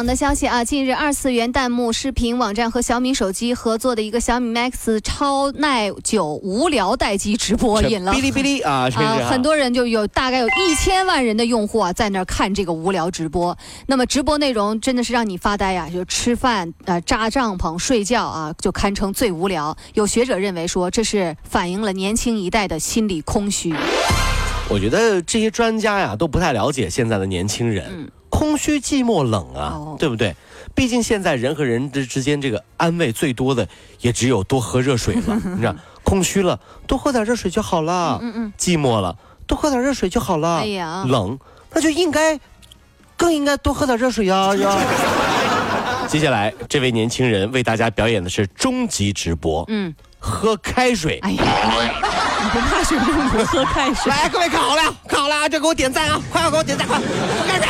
[0.00, 13.54] 网的消息啊，近日二次元弹幕视频网站和小米手机合作的一个小米 Max 超耐久无聊待机直播，引了哔哩哔哩 啊，啊很多人就有大概有一千万人的用户啊，在那儿看这个无聊直播。
[13.88, 19.76] 那么直播内容真的是让你发呆呀、就吃饭、呃扎帐篷、睡觉啊，就堪称最无聊。
[19.92, 23.74] 有学者认为说，这是反映了年轻一代的心理空虚。
[24.70, 30.34] 我觉得这些专家呀都不太了解现在的年轻人，空虚、寂寞、冷啊，对不对？
[30.74, 33.68] 毕竟现在人和人之之间这个安慰最多的
[34.00, 39.14] 也只有多喝热水了， 你知道，空虚了多喝点热水就好了，嗯嗯，寂寞了
[39.46, 41.38] 多喝点热水就好了，哎呀冷
[41.74, 42.40] 那就应该
[43.14, 44.78] 更应该多喝点热水呀 呀。
[46.08, 51.18] 接下来，这位年轻人为大家表演的是终极直播，嗯，喝开水。
[51.20, 51.44] 哎呀，
[52.42, 54.10] 你不怕水中毒喝开水？
[54.10, 56.20] 来，各位看好了，看好了啊，就给我点赞啊！
[56.32, 56.98] 快要给我点赞，快！
[57.46, 57.68] 干啥？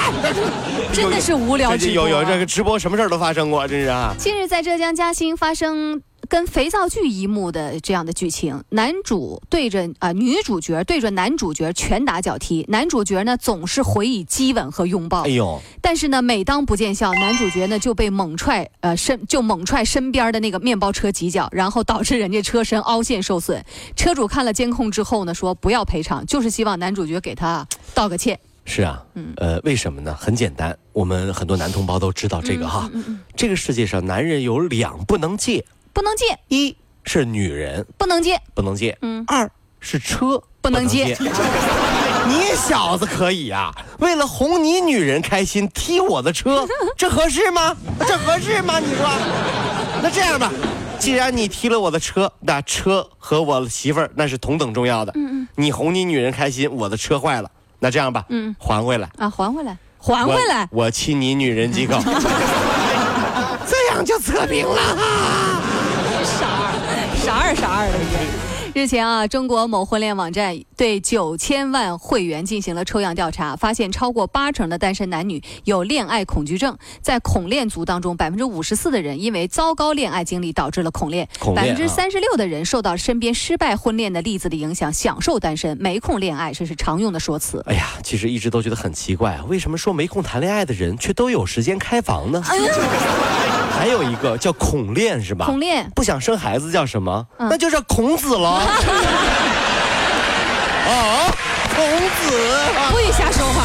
[0.93, 2.09] 真的是无聊直播、啊。
[2.09, 4.15] 有有这个直播，什么事儿都发生过，真是啊！
[4.17, 23.64] 近日，在浙江嘉兴发生跟肥皂剧一幕的这样的剧情，男主对着啊、女主角对着男主角拳打脚踢，男主角呢总是回以激吻和拥抱哎，呦，但是呢，每当不见效，男主角呢就被猛踹呃身就猛踹身边的那个面包车几脚，然后导致人家车身凹陷受损。
[23.97, 28.39] 车主看了监控之后呢，说不要赔偿，就是希望男主角给他道个歉。
[28.64, 30.14] 是啊，嗯呃，为什么呢？
[30.14, 32.89] 很简单，我们很多男同胞都知道这个哈。
[32.92, 35.64] 嗯嗯这个世界上，男人有两不能借，
[36.01, 41.15] 不能借，一是女人不能借，不能借，嗯二是车不能借
[42.27, 43.70] 你小子可以啊！
[43.98, 46.67] 为了哄你女人开心，踢我的车，
[46.97, 47.77] 这合适吗？
[48.08, 48.79] 这合适吗？
[48.79, 49.07] 你说？
[50.02, 50.51] 那这样吧，
[50.98, 55.13] 既然你踢了我的车，那车和我媳妇儿那是同等重要的。
[55.17, 55.48] 嗯嗯。
[55.55, 60.67] 你哄你女人开心，我的车坏了，那这样吧，嗯，还回来，啊，还回来，还回来。
[60.73, 62.01] 我，亲你女人几口，
[63.69, 65.49] 这样就测评了。
[67.20, 68.07] 傻二，啥二傻二的人。
[68.73, 76.79] 日前啊，中国某婚恋网站对九千万会员进行了抽样调查，发现超过八成的单身男女有恋爱恐惧症。
[77.03, 87.63] 在恐恋族当中，百分之五十四的人因为糟糕恋爱经历导致了恐恋，百分之三十六的人受到身边失败婚恋的例子的影响，享受单身，没空恋爱，这是常用的说辞。
[87.67, 92.42] 哎呀，其实一直都觉得很奇怪啊，为什么说没空谈恋爱的人却都有时间开房呢？
[93.80, 95.46] 还有一个叫恐恋是吧？
[95.46, 97.27] 恐恋不想生孩子叫什么？
[97.39, 98.51] 嗯那就叫孔子了。
[98.51, 98.68] 啊，
[101.74, 102.36] 孔子。
[102.92, 103.64] 不许瞎说话。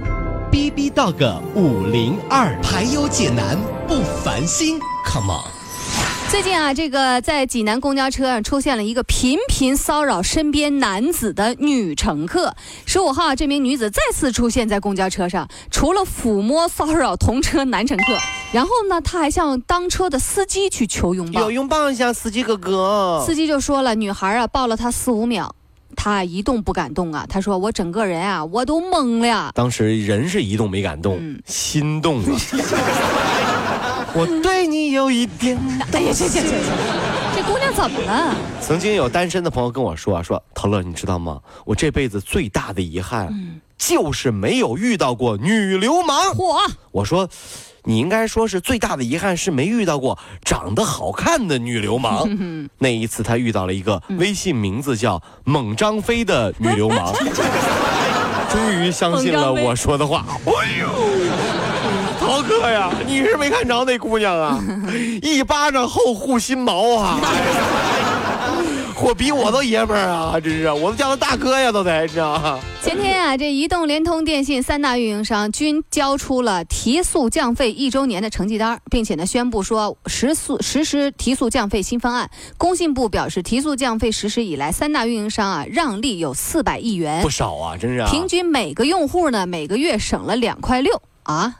[0.51, 3.57] B B 到个五零二，排忧解难
[3.87, 5.49] 不烦心，Come on。
[6.29, 12.53] 最近啊，这个在济南公交车上出现了一个频频骚扰身边男子的女乘客。
[12.85, 18.17] 十五号啊，这名女子再次出现在公交车上，除了抚摸骚扰同车男乘客，
[18.51, 21.51] 然后呢，她还向当车的司机去求拥抱有。
[21.51, 23.23] 拥抱一下司机哥哥。
[23.25, 25.55] 司机就说了，女孩啊抱了他四五秒，
[25.95, 27.25] 他一动不敢动啊。
[27.29, 29.51] 他说我整个人啊我都懵了。
[29.53, 32.27] 当时人是一动没敢动，嗯心动了。
[34.13, 35.57] 我对你有一点。
[35.93, 36.73] 哎呀，行行行行，
[37.35, 38.35] 这姑娘怎么了？
[38.61, 41.39] 曾经有单身的朋友跟我说啊，说陶乐，你知道吗？
[41.65, 46.35] 我这辈子最大的遗憾，嗯就是没有遇到过女流氓。
[46.35, 46.69] 嚯！
[46.91, 47.27] 我说，
[47.85, 52.69] 你应该说是最大的遗憾是没遇到过长得好看的女流氓。
[52.77, 57.11] 那一次他遇到了一个微信名字叫猛张飞的女流氓，
[58.51, 60.25] 终于相信了我说的话。
[60.45, 60.87] 哎呦！
[62.31, 64.57] 陶哥呀，你是没看着那姑娘啊，
[65.21, 67.19] 一巴掌后护心毛啊！
[69.03, 70.39] 我比我都爷们儿啊！
[70.39, 72.57] 真是，我都叫他大哥呀，都得，你知道吗？
[72.81, 82.29] 前天啊，这移动、联通、电信三大运营商均交出了提速降费一周年的成绩单，并且呢宣布说实速实施提速降费新方案。
[82.57, 88.09] 工信部表示，提速降费实施以来，三大运营商啊让利有四百亿元不，少啊，真是、啊。
[88.09, 91.55] 平均每个用户呢每个月省了两块六啊。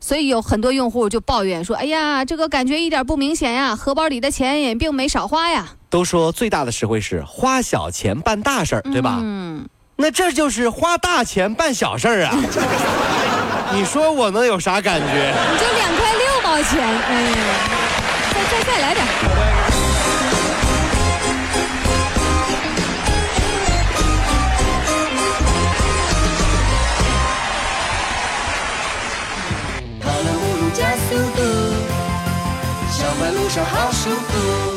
[0.00, 5.68] 所以有很多用户就抱怨说：“哎呀，这个感觉一点不明显呀，荷包里的钱也并没少花呀。
[5.88, 9.18] 都说最大的实惠是花小钱办大事儿，对吧？
[9.22, 12.34] 嗯，那这就是花大钱办小事儿啊！
[13.74, 15.34] 你说我能有啥感觉？
[15.52, 17.36] 你就两块六毛钱，哎呀，
[18.34, 19.06] 再再再来点
[33.52, 34.69] 说好舒服。